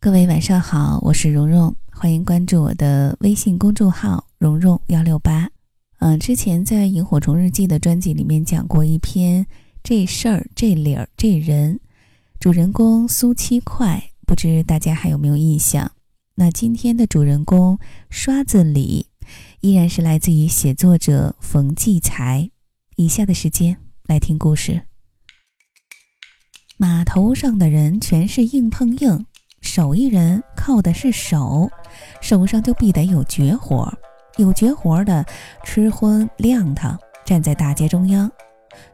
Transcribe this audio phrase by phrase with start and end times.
[0.00, 5.50] 各位晚上好，我是蓉蓉，欢迎关注我的微信公众号“蓉蓉幺六八”。
[5.98, 9.44] 嗯，之前在《萤火虫日记》的专辑里面讲过一篇
[9.82, 11.80] 这事儿、这理儿、这人，
[12.38, 15.90] 主人公苏七块，不知大家还有没有印象？
[16.36, 19.08] 那今天的主人公刷子李，
[19.62, 22.48] 依然是来自于写作者冯骥才。
[22.94, 23.76] 以下的时间
[24.06, 24.82] 来听故事。
[26.76, 29.26] 码头上的人全是硬碰硬。
[29.60, 31.70] 手艺人靠的是手，
[32.20, 33.92] 手上就必得有绝活。
[34.36, 35.24] 有绝活的
[35.64, 38.28] 吃荤亮堂，站在大街中央；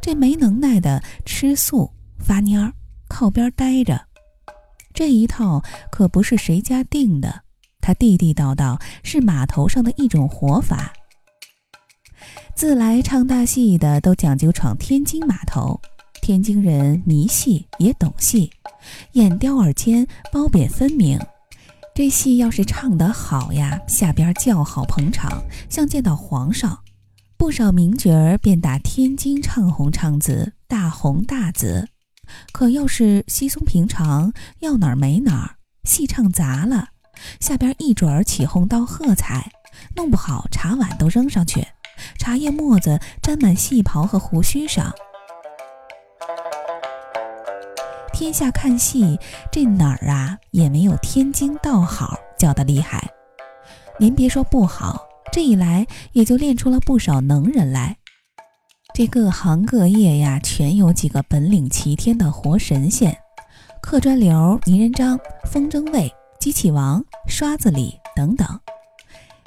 [0.00, 2.72] 这没能耐的吃素发蔫儿，
[3.08, 4.00] 靠边待着。
[4.94, 7.42] 这一套可不是谁家定的，
[7.80, 10.92] 他地地道道是码头上的一种活法。
[12.54, 15.78] 自来唱大戏的都讲究闯天津码头。
[16.24, 18.50] 天津人迷戏也懂戏，
[19.12, 21.20] 眼雕耳尖，褒贬分明。
[21.94, 26.78] 这戏要是唱得好呀，下边叫好捧场，像见到皇上。
[27.36, 31.88] 不少名角儿便打天津唱红唱紫，大红大紫。
[32.52, 36.88] 可要是稀松平常，要哪儿没哪儿，戏唱砸了，
[37.38, 39.52] 下边一准儿起哄到喝彩，
[39.94, 41.66] 弄不好茶碗都扔上去，
[42.16, 44.90] 茶叶沫子沾满戏袍和胡须上。
[48.24, 49.20] 天下看戏，
[49.52, 53.06] 这哪儿啊也没有天津道好叫的厉害。
[53.98, 57.98] 您别说不好，这一来也就练出了不少能人来。
[58.94, 63.14] 这各行各业呀，全有几个本领齐天的活神仙：
[63.82, 68.48] 刻砖流、泥人张、风筝卫、机器王、刷子李等等。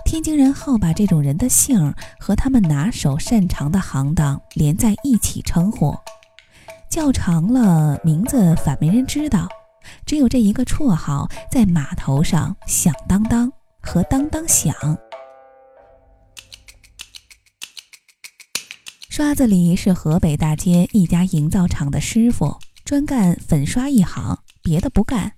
[0.06, 5.95] 天津人好把这种人的姓儿和他们拿手擅长的行当连在一起称呼。
[6.98, 9.48] 叫长了，名字反没人知道，
[10.03, 14.73] 只有这一个绰号在码头上响当当和当当响。
[19.09, 25.34] 刷子李是河北大街一家营造厂的师傅，专干粉刷一行，别的不干。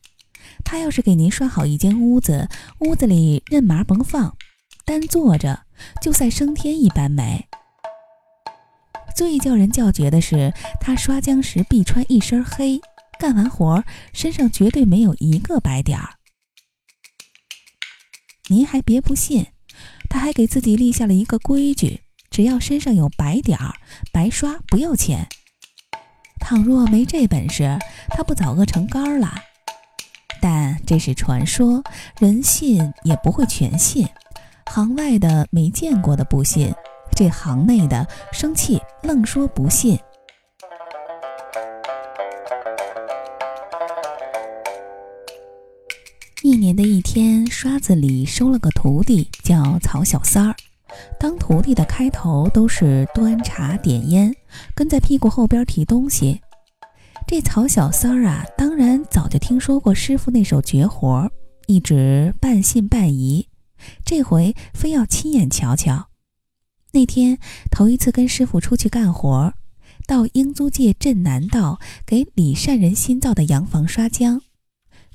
[0.63, 2.47] 他要是给您刷好一间屋子，
[2.79, 4.33] 屋子里任麻甭放，
[4.85, 5.63] 单坐着
[6.01, 7.48] 就赛升天一般美。
[9.19, 12.79] 最叫人叫绝的是，他刷浆时必穿一身黑，
[13.19, 16.11] 干完活身上绝对没有一个白点儿。
[18.47, 19.45] 您还别不信，
[20.09, 21.99] 他还给自己立下了一个规矩：
[22.31, 23.75] 只要身上有白点儿，
[24.13, 25.27] 白刷不要钱。
[26.39, 27.77] 倘若没这本事，
[28.11, 29.35] 他不早饿成干儿了？
[30.41, 31.83] 但这是传说，
[32.21, 34.07] 人信也不会全信，
[34.67, 36.73] 行外的没见过的不信。
[37.19, 39.99] 这行内的生气，愣说不信。
[46.41, 50.55] 一年的一天，刷子李收了个徒弟，叫曹小三儿。
[51.19, 54.33] 当徒弟的开头都是端茶点烟，
[54.73, 56.39] 跟在屁股后边提东西。
[57.27, 61.29] 这曹小三儿啊，当然早就听说过师傅那手绝活，
[61.67, 63.45] 一直半信半疑。
[64.05, 66.08] 这回非要亲眼瞧瞧。
[66.91, 67.37] 那天
[67.69, 69.53] 头一次跟师傅出去干活，
[70.07, 74.41] 到英租界镇南道给李善人新造的洋房刷浆。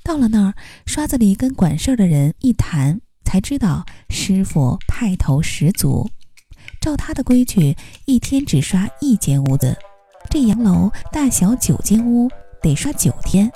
[0.01, 0.53] 到了那儿，
[0.85, 6.09] 刷子李跟管事儿的人一谈，才知道师傅派头十足。
[6.79, 7.75] 照他的规矩，
[8.05, 9.75] 一天只刷一间屋子，
[10.29, 12.29] 这洋楼大小九间屋，
[12.61, 13.51] 得刷九天。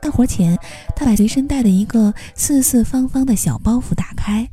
[0.00, 0.56] 干活前，
[0.96, 4.48] 他把随身带的一个四四方方的小包袱打开。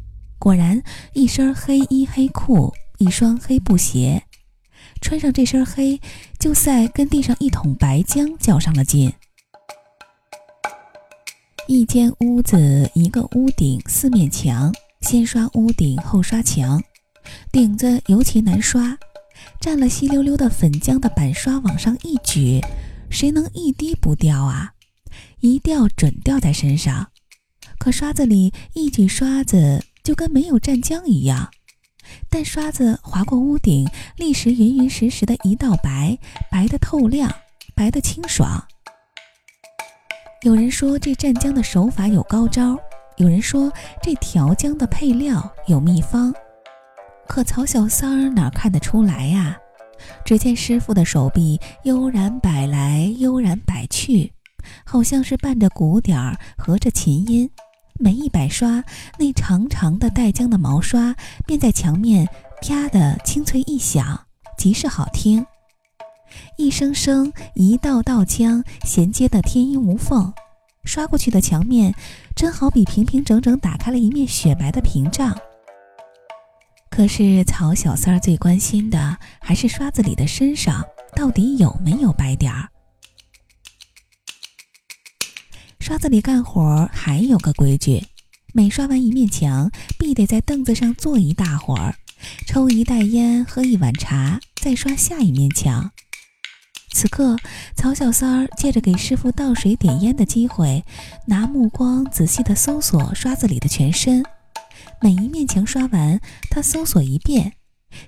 [0.46, 0.84] 果然，
[1.14, 4.22] 一身黑衣黑裤，一双黑布鞋，
[5.02, 6.00] 穿上这身黑，
[6.38, 9.12] 就赛跟地上一桶白浆较上了劲。
[11.68, 16.80] 一间屋子，一个屋顶，四面墙，先刷屋顶，后刷墙，
[17.52, 19.00] 顶子尤其难刷，
[19.60, 22.62] 蘸了稀溜溜的粉浆的板刷往上一举，
[23.10, 24.74] 谁能一滴不掉啊？
[25.40, 27.08] 一掉准掉在身上。
[27.80, 29.84] 可刷子里一举刷子。
[30.06, 31.50] 就跟没有蘸浆一样，
[32.30, 36.16] 但刷子划过屋顶，立时匀匀实实的一道白，
[36.52, 37.34] 白的透亮，
[37.76, 38.64] 白的清爽。
[40.44, 42.78] 有人说这蘸浆的手法有高招，
[43.18, 46.32] 有人说这调浆的配料有秘方。
[47.28, 49.58] 可曹小三儿哪看得出来呀？
[50.24, 54.32] 只见师傅的手臂悠然摆来，悠然摆去，
[54.86, 57.50] 好像是伴着鼓点儿，合着琴音。
[57.98, 58.84] 每一百刷，
[59.18, 61.16] 那长长的带浆的毛刷
[61.46, 62.28] 便在墙面
[62.62, 64.26] 啪的清脆一响，
[64.58, 65.46] 极是好听。
[66.58, 70.34] 一声声，一道道浆衔接的天衣无缝，
[70.84, 71.96] 刷过去的墙面，
[72.36, 75.38] 真好比平平整整打开了一面雪白的屏障。
[76.90, 80.84] 可是曹小三儿最关心的还是刷子里的身上
[81.16, 82.70] 到底有没有白点儿。
[85.86, 88.04] 刷子里干活还有个规矩，
[88.56, 91.94] 每刷完一面墙，必得在凳子上坐一大会儿，
[92.48, 95.92] 抽一袋烟，喝一碗茶，再刷下一面墙。
[96.92, 97.38] 此刻，
[97.76, 100.84] 曹小三儿借着给师傅倒水点烟的机会，
[101.28, 104.26] 拿目光仔细地搜索刷子里的全身。
[105.04, 107.54] 每一面墙刷完，他搜索一遍，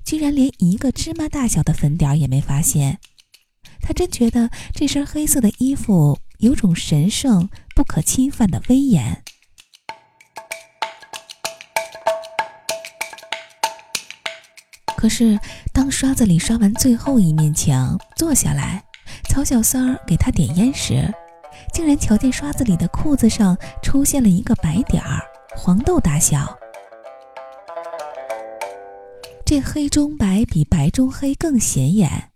[0.03, 2.97] 居然连一个芝麻大小的粉点也没发现。
[3.79, 9.23] 他真觉得这身黑色的衣服有种神圣不可侵犯的威严。
[14.95, 15.39] 可是，
[15.71, 18.83] 当刷子里刷完最后一面墙，坐下来，
[19.29, 21.13] 曹小三儿给他点烟时，
[21.71, 25.21] 竟然瞧见刷子里的裤子上出现了一个白点儿，
[25.55, 26.57] 黄豆大小。
[29.45, 32.31] 这黑中白比白中黑更显眼。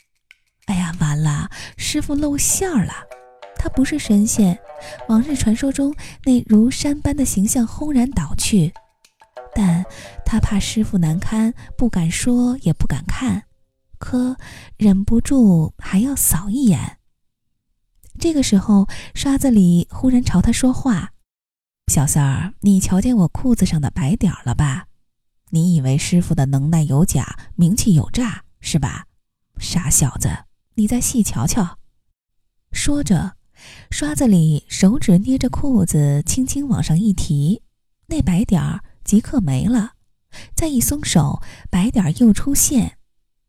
[0.67, 2.93] 哎呀，完了，师傅露馅儿了！
[3.63, 4.59] 他不是神仙，
[5.07, 5.93] 往日传说中
[6.23, 8.73] 那如山般的形象轰然倒去。
[9.53, 9.85] 但
[10.25, 13.43] 他怕师傅难堪，不敢说，也不敢看，
[13.99, 14.35] 可
[14.77, 16.97] 忍不住还要扫一眼。
[18.17, 21.11] 这个时候，刷子里忽然朝他说话
[21.93, 24.87] ：“小三儿，你瞧见我裤子上的白点儿了吧？”
[25.53, 29.05] 你以为师傅的能耐有假，名气有诈是吧？
[29.59, 31.77] 傻小子，你再细瞧瞧。
[32.71, 33.35] 说着，
[33.89, 37.61] 刷子里手指捏着裤子，轻轻往上一提，
[38.07, 39.93] 那白点儿即刻没了。
[40.55, 42.97] 再一松手，白点儿又出现。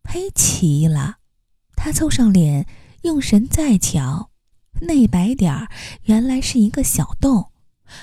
[0.05, 1.19] 嘿，奇了！
[1.77, 2.67] 他凑上脸，
[3.03, 4.31] 用神再瞧，
[4.81, 5.69] 那白点儿
[6.05, 7.51] 原来是一个小洞，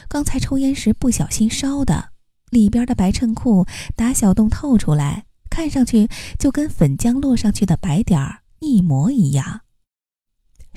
[0.08, 2.12] 刚才抽烟时不小心烧的。
[2.52, 6.08] 里边的白衬裤打小洞透出来，看上去
[6.40, 9.62] 就跟粉浆落上去的白点儿一模一样。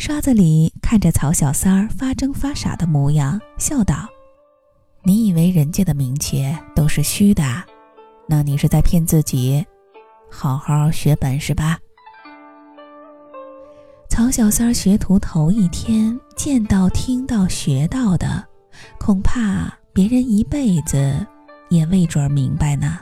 [0.05, 4.09] 刷子里看着曹小三儿发怔发傻的模样，笑道
[5.05, 6.45] ：“你以为人家的名气
[6.75, 7.45] 都是虚的？
[8.27, 9.65] 那你是在骗自己。
[10.29, 11.79] 好好学本事吧。”
[14.11, 18.45] 曹小三儿学徒头一天，见到、听到、学到的，
[18.99, 21.25] 恐怕别人一辈子。
[21.69, 22.99] 也未准明白呢。